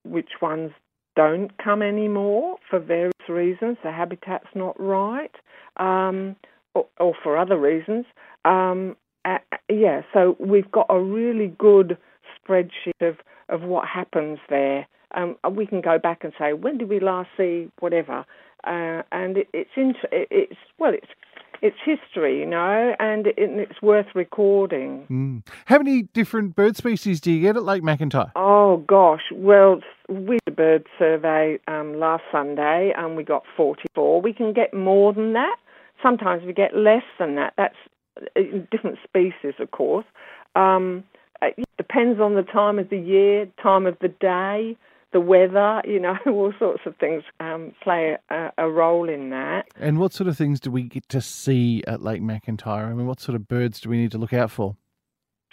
which 0.02 0.30
ones 0.42 0.72
don't 1.14 1.56
come 1.62 1.82
anymore 1.82 2.56
for 2.68 2.80
various 2.80 3.28
reasons. 3.28 3.76
The 3.84 3.92
habitat's 3.92 4.48
not 4.56 4.74
right, 4.80 5.34
um, 5.76 6.34
or, 6.78 6.86
or 6.98 7.14
for 7.22 7.36
other 7.36 7.58
reasons. 7.58 8.06
Um, 8.44 8.96
uh, 9.24 9.38
yeah, 9.68 10.02
so 10.12 10.36
we've 10.38 10.70
got 10.70 10.86
a 10.88 11.00
really 11.00 11.48
good 11.58 11.98
spreadsheet 12.38 13.00
of, 13.00 13.16
of 13.48 13.62
what 13.62 13.86
happens 13.86 14.38
there. 14.48 14.86
Um, 15.14 15.36
we 15.50 15.66
can 15.66 15.80
go 15.80 15.98
back 15.98 16.22
and 16.22 16.32
say 16.38 16.52
when 16.52 16.78
did 16.78 16.88
we 16.88 17.00
last 17.00 17.30
see 17.36 17.70
whatever, 17.80 18.26
uh, 18.64 19.02
and 19.10 19.38
it, 19.38 19.48
it's 19.54 19.70
int- 19.74 19.96
it, 20.12 20.28
it's 20.30 20.56
well, 20.78 20.92
it's 20.92 21.06
it's 21.62 21.76
history, 21.84 22.40
you 22.40 22.46
know, 22.46 22.94
and 23.00 23.26
it, 23.26 23.34
it's 23.36 23.80
worth 23.82 24.06
recording. 24.14 25.06
Mm. 25.10 25.46
How 25.64 25.78
many 25.78 26.02
different 26.02 26.54
bird 26.54 26.76
species 26.76 27.20
do 27.20 27.32
you 27.32 27.40
get 27.40 27.56
at 27.56 27.64
Lake 27.64 27.82
McIntyre? 27.82 28.30
Oh 28.36 28.84
gosh, 28.86 29.22
well, 29.32 29.80
we 30.08 30.38
did 30.44 30.52
a 30.52 30.56
bird 30.56 30.86
survey 30.98 31.58
um, 31.68 31.98
last 31.98 32.24
Sunday, 32.30 32.92
and 32.96 33.16
we 33.16 33.24
got 33.24 33.44
44. 33.56 34.20
We 34.20 34.32
can 34.32 34.52
get 34.52 34.74
more 34.74 35.12
than 35.12 35.32
that. 35.32 35.56
Sometimes 36.02 36.44
we 36.44 36.52
get 36.52 36.76
less 36.76 37.02
than 37.18 37.34
that. 37.36 37.54
That's 37.56 37.76
uh, 38.36 38.40
different 38.70 38.98
species, 39.04 39.54
of 39.58 39.70
course. 39.70 40.06
Um, 40.54 41.04
it 41.42 41.64
depends 41.76 42.20
on 42.20 42.34
the 42.34 42.42
time 42.42 42.78
of 42.78 42.90
the 42.90 42.98
year, 42.98 43.46
time 43.62 43.86
of 43.86 43.96
the 44.00 44.08
day, 44.08 44.76
the 45.12 45.20
weather. 45.20 45.82
You 45.88 46.00
know, 46.00 46.16
all 46.26 46.52
sorts 46.58 46.82
of 46.86 46.96
things 46.96 47.22
um, 47.40 47.72
play 47.82 48.16
a, 48.30 48.50
a 48.58 48.68
role 48.68 49.08
in 49.08 49.30
that. 49.30 49.66
And 49.76 49.98
what 49.98 50.12
sort 50.12 50.28
of 50.28 50.36
things 50.36 50.60
do 50.60 50.70
we 50.70 50.82
get 50.82 51.08
to 51.10 51.20
see 51.20 51.82
at 51.86 52.02
Lake 52.02 52.22
McIntyre? 52.22 52.86
I 52.86 52.92
mean, 52.92 53.06
what 53.06 53.20
sort 53.20 53.36
of 53.36 53.48
birds 53.48 53.80
do 53.80 53.88
we 53.88 53.98
need 53.98 54.10
to 54.12 54.18
look 54.18 54.32
out 54.32 54.50
for? 54.50 54.76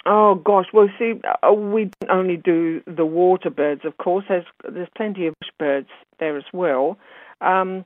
Oh 0.08 0.36
gosh, 0.36 0.68
well, 0.72 0.88
see, 1.00 1.14
uh, 1.42 1.52
we 1.52 1.90
only 2.12 2.38
do 2.38 2.82
the 2.86 3.06
water 3.06 3.50
birds, 3.50 3.82
of 3.86 3.98
course. 3.98 4.26
There's 4.30 4.46
there's 4.72 4.88
plenty 4.96 5.26
of 5.26 5.34
bush 5.40 5.50
birds 5.58 5.90
there 6.20 6.38
as 6.38 6.44
well. 6.54 6.98
Um, 7.42 7.86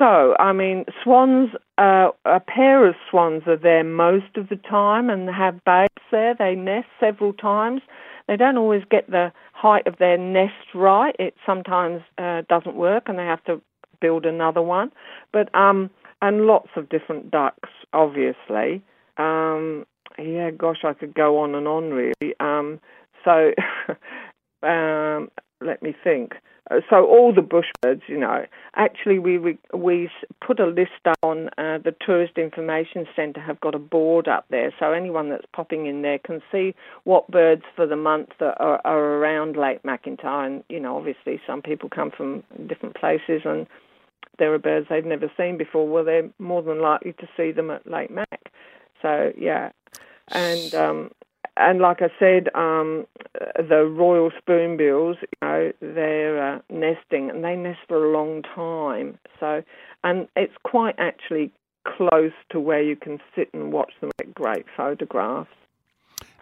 so, 0.00 0.34
I 0.38 0.54
mean, 0.54 0.86
swans, 1.04 1.50
uh, 1.76 2.08
a 2.24 2.40
pair 2.40 2.88
of 2.88 2.94
swans 3.10 3.42
are 3.46 3.58
there 3.58 3.84
most 3.84 4.34
of 4.36 4.48
the 4.48 4.56
time 4.56 5.10
and 5.10 5.28
have 5.28 5.62
babes 5.64 6.02
there. 6.10 6.34
They 6.34 6.54
nest 6.54 6.88
several 6.98 7.34
times. 7.34 7.82
They 8.26 8.38
don't 8.38 8.56
always 8.56 8.82
get 8.90 9.10
the 9.10 9.30
height 9.52 9.86
of 9.86 9.98
their 9.98 10.16
nest 10.16 10.74
right. 10.74 11.14
It 11.18 11.34
sometimes 11.44 12.00
uh, 12.16 12.42
doesn't 12.48 12.76
work, 12.76 13.04
and 13.08 13.18
they 13.18 13.24
have 13.24 13.44
to 13.44 13.60
build 14.00 14.24
another 14.24 14.62
one. 14.62 14.90
But 15.34 15.54
um, 15.54 15.90
and 16.22 16.46
lots 16.46 16.70
of 16.76 16.88
different 16.88 17.30
ducks, 17.30 17.68
obviously. 17.92 18.82
Um, 19.18 19.84
yeah, 20.18 20.50
gosh, 20.50 20.78
I 20.82 20.94
could 20.94 21.14
go 21.14 21.38
on 21.40 21.54
and 21.54 21.68
on 21.68 21.90
really. 21.90 22.34
Um, 22.40 22.80
so, 23.22 23.52
um, 24.66 25.30
let 25.60 25.82
me 25.82 25.94
think. 26.02 26.32
Uh, 26.70 26.80
So 26.90 27.06
all 27.06 27.32
the 27.34 27.42
bush 27.42 27.66
birds, 27.82 28.02
you 28.06 28.18
know, 28.18 28.46
actually 28.74 29.18
we 29.18 29.38
we, 29.38 29.58
we 29.74 30.10
put 30.44 30.60
a 30.60 30.66
list 30.66 31.04
on 31.22 31.48
uh, 31.58 31.78
the 31.78 31.94
Tourist 32.04 32.38
Information 32.38 33.06
Centre. 33.14 33.40
Have 33.40 33.60
got 33.60 33.74
a 33.74 33.78
board 33.78 34.28
up 34.28 34.46
there, 34.50 34.72
so 34.78 34.92
anyone 34.92 35.30
that's 35.30 35.46
popping 35.52 35.86
in 35.86 36.02
there 36.02 36.18
can 36.18 36.40
see 36.50 36.74
what 37.04 37.30
birds 37.30 37.62
for 37.76 37.86
the 37.86 37.96
month 37.96 38.30
that 38.40 38.56
are, 38.60 38.80
are 38.84 38.98
around 38.98 39.56
Lake 39.56 39.82
McIntyre. 39.82 40.46
And 40.46 40.64
you 40.68 40.80
know, 40.80 40.96
obviously 40.96 41.40
some 41.46 41.62
people 41.62 41.88
come 41.88 42.10
from 42.10 42.42
different 42.66 42.96
places 42.96 43.42
and 43.44 43.66
there 44.38 44.52
are 44.54 44.58
birds 44.58 44.86
they've 44.88 45.04
never 45.04 45.30
seen 45.36 45.58
before. 45.58 45.86
Well, 45.86 46.04
they're 46.04 46.30
more 46.38 46.62
than 46.62 46.80
likely 46.80 47.12
to 47.12 47.28
see 47.36 47.52
them 47.52 47.70
at 47.70 47.86
Lake 47.90 48.10
Mac. 48.10 48.50
So 49.02 49.32
yeah, 49.38 49.70
and 50.28 50.74
um, 50.74 51.10
and 51.60 51.80
like 51.80 52.02
I 52.02 52.08
said, 52.18 52.48
um, 52.54 53.06
the 53.56 53.84
royal 53.84 54.30
spoonbills, 54.38 55.16
you 55.20 55.28
know, 55.42 55.72
they're 55.80 56.54
uh, 56.56 56.58
nesting 56.70 57.30
and 57.30 57.44
they 57.44 57.56
nest 57.56 57.80
for 57.88 58.04
a 58.04 58.12
long 58.12 58.42
time. 58.42 59.18
So, 59.38 59.62
and 60.02 60.28
it's 60.36 60.54
quite 60.64 60.94
actually 60.98 61.52
close 61.86 62.32
to 62.50 62.60
where 62.60 62.82
you 62.82 62.96
can 62.96 63.18
sit 63.34 63.48
and 63.52 63.72
watch 63.72 63.92
them 64.00 64.10
get 64.18 64.34
great 64.34 64.66
photographs. 64.76 65.50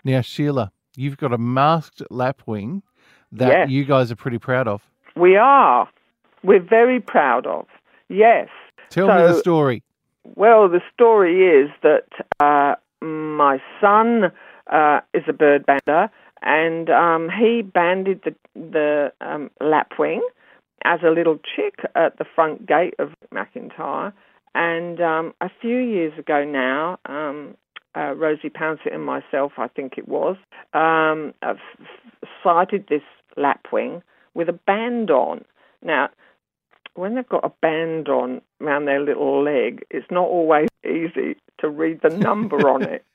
Now, 0.05 0.21
Sheila, 0.21 0.73
you've 0.97 1.17
got 1.17 1.33
a 1.33 1.39
masked 1.39 2.03
lapwing 2.11 2.83
that 3.33 3.49
Yes. 3.49 3.71
you 3.71 3.85
guys 3.85 4.11
are 4.11 4.17
pretty 4.17 4.39
proud 4.39 4.69
of. 4.69 4.83
We 5.17 5.37
are. 5.37 5.89
We're 6.43 6.63
very 6.63 7.01
proud 7.01 7.47
of. 7.47 7.67
Yes. 8.09 8.49
Tell 8.91 9.09
me 9.09 9.15
the 9.15 9.35
story. 9.35 9.83
Well, 10.37 10.69
the 10.69 10.81
story 10.95 11.47
is 11.47 11.71
that 11.83 12.07
uh, 12.41 12.77
my 13.05 13.61
son 13.81 14.33
uh, 14.69 15.01
is 15.15 15.25
a 15.29 15.33
bird 15.33 15.67
bander, 15.67 16.11
and 16.43 16.91
um, 16.91 17.29
he 17.29 17.63
banded 17.63 18.23
the 18.25 18.35
the 18.55 19.13
um, 19.21 19.51
lapwing 19.61 20.23
as 20.85 21.01
a 21.05 21.11
little 21.11 21.39
chick 21.39 21.81
at 21.95 22.19
the 22.19 22.25
front 22.35 22.67
gate 22.67 22.95
of 22.99 23.11
McIntyre. 23.33 24.13
And 24.55 25.01
um, 25.01 25.35
a 25.41 25.51
few 25.61 25.77
years 25.77 26.19
ago 26.19 26.45
now, 26.45 26.99
um, 27.07 27.57
uh, 27.97 28.15
Rosie 28.15 28.51
Pouncett 28.51 28.93
and 28.93 29.05
myself, 29.05 29.53
I 29.59 29.69
think 29.69 29.95
it 29.99 30.09
was, 30.09 30.37
um, 30.73 31.35
sighted 32.43 32.87
this 32.89 33.03
lapwing 33.37 34.03
with 34.35 34.49
a 34.49 34.53
band 34.53 35.11
on. 35.11 35.45
Now, 35.83 36.09
when 36.95 37.15
they've 37.15 37.29
got 37.29 37.45
a 37.45 37.53
band 37.61 38.09
on 38.09 38.41
around 38.61 38.87
their 38.87 39.01
little 39.01 39.43
leg, 39.43 39.85
it's 39.91 40.11
not 40.11 40.27
always 40.27 40.69
easy 40.85 41.37
to 41.59 41.69
read 41.69 42.01
the 42.03 42.11
number 42.11 42.69
on 42.69 42.83
it. 42.83 43.05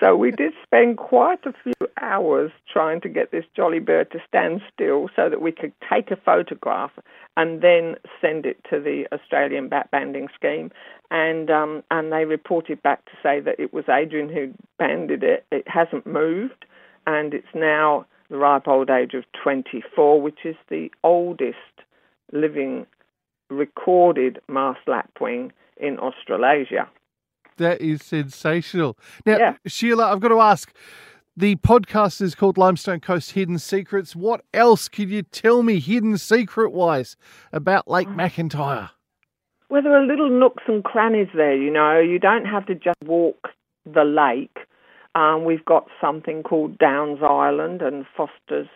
So 0.00 0.16
we 0.16 0.30
did 0.30 0.52
spend 0.62 0.96
quite 0.96 1.44
a 1.44 1.52
few 1.62 1.88
hours 2.00 2.50
trying 2.72 3.00
to 3.02 3.08
get 3.08 3.30
this 3.30 3.44
jolly 3.54 3.78
bird 3.78 4.10
to 4.12 4.18
stand 4.26 4.62
still 4.72 5.08
so 5.14 5.28
that 5.28 5.42
we 5.42 5.52
could 5.52 5.72
take 5.88 6.10
a 6.10 6.16
photograph 6.16 6.90
and 7.36 7.60
then 7.60 7.96
send 8.20 8.46
it 8.46 8.58
to 8.70 8.80
the 8.80 9.04
Australian 9.12 9.68
Bat 9.68 9.90
Banding 9.90 10.28
Scheme. 10.34 10.70
And 11.10 11.50
um, 11.50 11.82
and 11.90 12.12
they 12.12 12.24
reported 12.24 12.82
back 12.82 13.04
to 13.06 13.12
say 13.22 13.40
that 13.40 13.60
it 13.60 13.72
was 13.72 13.84
Adrian 13.88 14.28
who 14.28 14.52
banded 14.78 15.22
it. 15.22 15.44
It 15.52 15.68
hasn't 15.68 16.06
moved, 16.06 16.64
and 17.06 17.34
it's 17.34 17.54
now 17.54 18.06
the 18.30 18.38
ripe 18.38 18.68
old 18.68 18.90
age 18.90 19.14
of 19.14 19.24
24, 19.42 20.20
which 20.20 20.40
is 20.44 20.56
the 20.68 20.90
oldest 21.02 21.56
living 22.32 22.86
recorded 23.50 24.40
masked 24.48 24.88
lapwing 24.88 25.52
in 25.76 25.98
Australasia. 25.98 26.88
That 27.60 27.82
is 27.82 28.02
sensational. 28.02 28.96
Now, 29.26 29.36
Yeah. 29.38 29.54
Sheila, 29.66 30.10
I've 30.10 30.20
got 30.20 30.28
to 30.28 30.40
ask 30.40 30.72
the 31.36 31.56
podcast 31.56 32.22
is 32.22 32.34
called 32.34 32.56
Limestone 32.56 33.00
Coast 33.00 33.32
Hidden 33.32 33.58
Secrets. 33.58 34.16
What 34.16 34.42
else 34.54 34.88
could 34.88 35.10
you 35.10 35.22
tell 35.22 35.62
me, 35.62 35.78
hidden 35.78 36.16
secret 36.16 36.72
wise, 36.72 37.16
about 37.52 37.86
Lake 37.86 38.08
McIntyre? 38.08 38.90
Well, 39.68 39.82
there 39.82 39.94
are 39.94 40.06
little 40.06 40.30
nooks 40.30 40.62
and 40.66 40.82
crannies 40.82 41.28
there, 41.34 41.54
you 41.54 41.70
know. 41.70 42.00
You 42.00 42.18
don't 42.18 42.46
have 42.46 42.64
to 42.66 42.74
just 42.74 42.96
walk 43.04 43.50
the 43.84 44.04
lake. 44.04 44.56
Um, 45.14 45.44
we've 45.44 45.64
got 45.64 45.86
something 46.00 46.42
called 46.42 46.78
Downs 46.78 47.18
Island 47.22 47.82
and 47.82 48.06
Foster's 48.16 48.68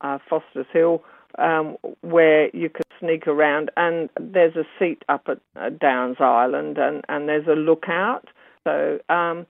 uh, 0.00 0.18
Foster's 0.28 0.66
Hill, 0.72 1.02
um, 1.38 1.76
where 2.00 2.50
you 2.54 2.68
can 2.70 2.82
sneak 3.00 3.26
around, 3.26 3.70
and 3.76 4.08
there's 4.18 4.56
a 4.56 4.64
seat 4.78 5.02
up 5.08 5.28
at 5.28 5.78
Downs 5.78 6.16
Island, 6.20 6.78
and, 6.78 7.04
and 7.08 7.28
there's 7.28 7.46
a 7.46 7.52
lookout. 7.52 8.28
So 8.64 8.98
um, 9.08 9.46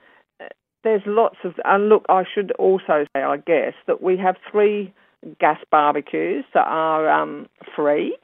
there's 0.85 1.03
lots 1.07 1.37
of. 1.45 1.55
And 1.65 1.89
look, 1.89 2.05
I 2.09 2.25
should 2.33 2.53
also 2.53 3.07
say, 3.15 3.23
I 3.23 3.39
guess, 3.39 3.75
that 3.87 4.03
we 4.03 4.17
have 4.19 4.37
three 4.51 4.93
gas 5.41 5.59
barbecues 5.71 6.45
that 6.55 6.67
are 6.67 7.09
um, 7.09 7.49
free. 7.75 8.17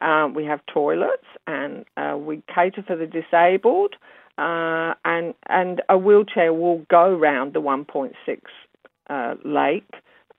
Um, 0.00 0.34
we 0.34 0.44
have 0.44 0.60
toilets, 0.72 1.26
and 1.46 1.84
uh, 1.96 2.16
we 2.16 2.42
cater 2.52 2.82
for 2.86 2.96
the 2.96 3.06
disabled, 3.06 3.94
uh, 4.36 4.94
and 5.04 5.34
and 5.48 5.82
a 5.88 5.98
wheelchair 5.98 6.52
will 6.52 6.84
go 6.90 7.14
round 7.14 7.52
the 7.52 7.60
1.6 7.60 8.12
uh, 9.10 9.34
lake. 9.44 9.90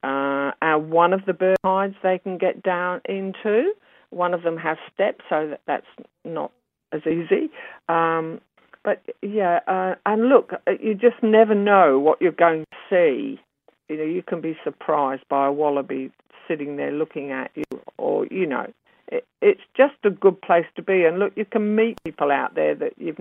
Uh, 0.02 0.52
and 0.62 0.90
one 0.90 1.12
of 1.12 1.26
the 1.26 1.34
bird 1.34 1.58
hides 1.62 1.94
they 2.02 2.18
can 2.18 2.38
get 2.38 2.62
down 2.62 3.02
into. 3.06 3.72
One 4.10 4.34
of 4.34 4.42
them 4.42 4.56
has 4.58 4.76
steps, 4.92 5.24
so 5.28 5.48
that 5.48 5.60
that's 5.66 5.86
not 6.24 6.52
as 6.92 7.02
easy. 7.06 7.50
Um, 7.88 8.40
but 8.82 9.02
yeah, 9.22 9.60
uh, 9.66 9.94
and 10.06 10.28
look, 10.28 10.52
uh, 10.66 10.72
you 10.80 10.94
just 10.94 11.22
never 11.22 11.54
know 11.54 11.98
what 11.98 12.20
you're 12.20 12.32
going 12.32 12.64
to 12.70 12.76
see. 12.88 13.40
You 13.88 13.96
know, 13.96 14.04
you 14.04 14.22
can 14.22 14.40
be 14.40 14.56
surprised 14.64 15.22
by 15.28 15.46
a 15.46 15.52
wallaby 15.52 16.10
sitting 16.48 16.76
there 16.76 16.92
looking 16.92 17.30
at 17.30 17.50
you, 17.54 17.64
or 17.98 18.26
you 18.26 18.46
know, 18.46 18.66
it, 19.08 19.26
it's 19.42 19.60
just 19.76 19.94
a 20.04 20.10
good 20.10 20.40
place 20.40 20.66
to 20.76 20.82
be. 20.82 21.04
And 21.04 21.18
look, 21.18 21.32
you 21.36 21.44
can 21.44 21.74
meet 21.74 22.02
people 22.04 22.30
out 22.30 22.54
there 22.54 22.74
that 22.74 22.94
you've, 22.96 23.18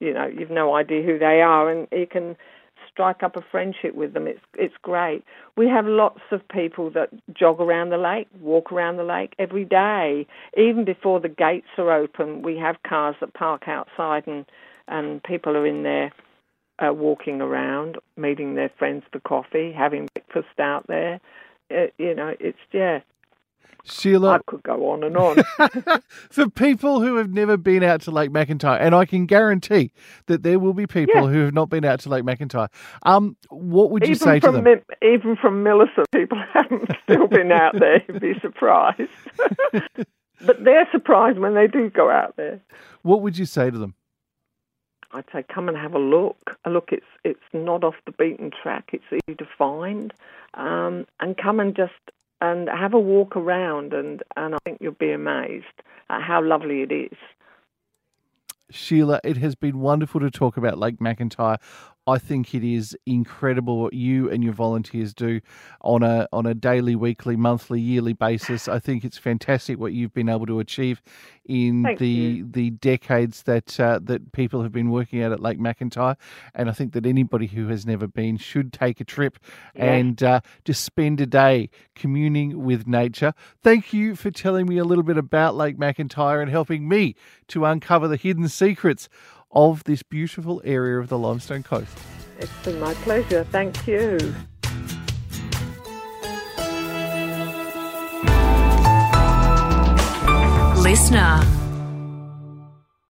you 0.00 0.12
know, 0.12 0.26
you've 0.26 0.50
no 0.50 0.74
idea 0.74 1.02
who 1.02 1.18
they 1.18 1.40
are, 1.40 1.70
and 1.70 1.86
you 1.92 2.06
can 2.06 2.36
strike 2.96 3.22
up 3.22 3.36
a 3.36 3.42
friendship 3.42 3.94
with 3.94 4.14
them. 4.14 4.26
It's 4.26 4.40
it's 4.54 4.74
great. 4.80 5.22
We 5.54 5.68
have 5.68 5.84
lots 5.86 6.22
of 6.30 6.40
people 6.48 6.90
that 6.92 7.10
jog 7.34 7.60
around 7.60 7.90
the 7.90 7.98
lake, 7.98 8.26
walk 8.40 8.72
around 8.72 8.96
the 8.96 9.04
lake 9.04 9.34
every 9.38 9.66
day. 9.66 10.26
Even 10.56 10.86
before 10.86 11.20
the 11.20 11.28
gates 11.28 11.68
are 11.76 11.92
open, 11.92 12.40
we 12.40 12.56
have 12.56 12.76
cars 12.88 13.14
that 13.20 13.34
park 13.34 13.68
outside, 13.68 14.26
and 14.26 14.46
and 14.88 15.22
people 15.22 15.56
are 15.58 15.66
in 15.66 15.82
there 15.82 16.10
uh, 16.78 16.92
walking 16.92 17.42
around, 17.42 17.98
meeting 18.16 18.54
their 18.54 18.70
friends 18.78 19.04
for 19.12 19.20
coffee, 19.20 19.72
having 19.72 20.08
breakfast 20.14 20.58
out 20.58 20.86
there. 20.86 21.20
Uh, 21.70 21.88
you 21.98 22.14
know, 22.14 22.34
it's 22.40 22.58
yeah, 22.72 23.00
Sheila. 23.84 24.30
I 24.34 24.38
could 24.46 24.62
go 24.64 24.90
on 24.90 25.04
and 25.04 25.16
on. 25.16 25.36
For 26.30 26.48
people 26.50 27.00
who 27.00 27.16
have 27.16 27.30
never 27.30 27.56
been 27.56 27.82
out 27.84 28.00
to 28.02 28.10
Lake 28.10 28.30
McIntyre, 28.30 28.80
and 28.80 28.94
I 28.94 29.04
can 29.04 29.26
guarantee 29.26 29.92
that 30.26 30.42
there 30.42 30.58
will 30.58 30.74
be 30.74 30.86
people 30.86 31.14
Yeah. 31.14 31.26
who 31.28 31.44
have 31.44 31.54
not 31.54 31.70
been 31.70 31.84
out 31.84 32.00
to 32.00 32.08
Lake 32.08 32.24
McIntyre, 32.24 32.68
um, 33.04 33.36
what 33.48 33.90
would 33.92 34.02
you 34.02 34.14
even 34.14 34.18
say 34.26 34.40
to 34.40 34.50
them? 34.50 34.64
Mi- 34.64 35.08
even 35.08 35.36
from 35.36 35.62
Millicent, 35.62 36.10
people 36.12 36.38
haven't 36.52 36.90
still 37.04 37.28
been 37.28 37.52
out 37.52 37.78
there. 37.78 38.02
You'd 38.08 38.20
be 38.20 38.34
surprised. 38.40 39.10
but 40.44 40.64
they're 40.64 40.88
surprised 40.90 41.38
when 41.38 41.54
they 41.54 41.66
do 41.68 41.88
go 41.90 42.10
out 42.10 42.36
there. 42.36 42.60
What 43.02 43.22
would 43.22 43.38
you 43.38 43.44
say 43.44 43.70
to 43.70 43.78
them? 43.78 43.94
I'd 45.12 45.24
say 45.32 45.44
come 45.48 45.68
and 45.68 45.78
have 45.78 45.94
a 45.94 45.98
look. 46.00 46.58
A 46.64 46.70
look, 46.70 46.88
it's 46.90 47.06
it's 47.24 47.38
not 47.52 47.84
off 47.84 47.94
the 48.04 48.12
beaten 48.12 48.50
track. 48.50 48.90
It's 48.92 49.04
easy 49.12 49.36
to 49.36 49.46
find, 49.56 50.12
um, 50.54 51.06
and 51.20 51.36
come 51.36 51.60
and 51.60 51.74
just 51.76 51.92
and 52.40 52.68
have 52.68 52.94
a 52.94 52.98
walk 52.98 53.36
around, 53.36 53.92
and 53.92 54.22
and 54.36 54.54
I 54.54 54.58
think 54.64 54.78
you'll 54.80 54.92
be 54.92 55.12
amazed 55.12 55.82
at 56.10 56.22
how 56.22 56.42
lovely 56.42 56.82
it 56.82 56.92
is. 56.92 57.18
Sheila, 58.70 59.20
it 59.22 59.36
has 59.36 59.54
been 59.54 59.78
wonderful 59.78 60.20
to 60.20 60.30
talk 60.30 60.56
about 60.56 60.78
Lake 60.78 60.98
McIntyre. 60.98 61.58
I 62.06 62.18
think 62.18 62.54
it 62.54 62.62
is 62.62 62.96
incredible 63.04 63.78
what 63.78 63.92
you 63.92 64.30
and 64.30 64.44
your 64.44 64.52
volunteers 64.52 65.12
do 65.12 65.40
on 65.80 66.04
a 66.04 66.28
on 66.32 66.46
a 66.46 66.54
daily, 66.54 66.94
weekly, 66.94 67.36
monthly, 67.36 67.80
yearly 67.80 68.12
basis. 68.12 68.68
I 68.68 68.78
think 68.78 69.04
it's 69.04 69.18
fantastic 69.18 69.78
what 69.78 69.92
you've 69.92 70.14
been 70.14 70.28
able 70.28 70.46
to 70.46 70.60
achieve 70.60 71.02
in 71.44 71.82
Thank 71.82 71.98
the 71.98 72.06
you. 72.06 72.48
the 72.48 72.70
decades 72.70 73.42
that 73.44 73.78
uh, 73.80 73.98
that 74.04 74.32
people 74.32 74.62
have 74.62 74.72
been 74.72 74.90
working 74.90 75.22
out 75.22 75.32
at 75.32 75.40
Lake 75.40 75.58
McIntyre. 75.58 76.16
And 76.54 76.68
I 76.68 76.72
think 76.72 76.92
that 76.92 77.06
anybody 77.06 77.46
who 77.46 77.68
has 77.68 77.84
never 77.84 78.06
been 78.06 78.36
should 78.36 78.72
take 78.72 79.00
a 79.00 79.04
trip 79.04 79.38
and 79.74 80.22
uh, 80.22 80.40
just 80.64 80.84
spend 80.84 81.20
a 81.20 81.26
day 81.26 81.70
communing 81.94 82.64
with 82.64 82.86
nature. 82.86 83.34
Thank 83.62 83.92
you 83.92 84.14
for 84.14 84.30
telling 84.30 84.66
me 84.66 84.78
a 84.78 84.84
little 84.84 85.04
bit 85.04 85.18
about 85.18 85.56
Lake 85.56 85.76
McIntyre 85.76 86.40
and 86.40 86.50
helping 86.50 86.88
me 86.88 87.16
to 87.48 87.64
uncover 87.64 88.06
the 88.06 88.16
hidden 88.16 88.48
secrets 88.48 89.08
of 89.56 89.82
this 89.84 90.02
beautiful 90.02 90.60
area 90.64 90.98
of 91.00 91.08
the 91.08 91.18
Limestone 91.18 91.62
Coast. 91.62 91.98
It's 92.38 92.52
been 92.62 92.78
my 92.78 92.92
pleasure. 92.94 93.42
Thank 93.44 93.86
you. 93.86 94.18
Listener. 100.82 101.65